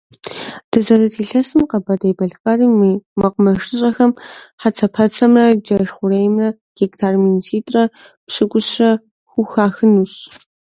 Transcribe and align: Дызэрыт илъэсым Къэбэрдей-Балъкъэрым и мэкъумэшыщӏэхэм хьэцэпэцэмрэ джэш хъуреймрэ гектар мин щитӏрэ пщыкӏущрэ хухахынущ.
Дызэрыт 0.69 1.13
илъэсым 1.21 1.61
Къэбэрдей-Балъкъэрым 1.69 2.75
и 2.91 2.93
мэкъумэшыщӏэхэм 3.19 4.11
хьэцэпэцэмрэ 4.61 5.45
джэш 5.63 5.89
хъуреймрэ 5.95 6.49
гектар 6.77 7.13
мин 7.23 7.37
щитӏрэ 7.45 7.83
пщыкӏущрэ 8.25 8.91
хухахынущ. 9.31 10.13